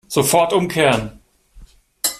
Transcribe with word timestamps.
Sofort 0.07 0.51
umkehren! 0.51 1.21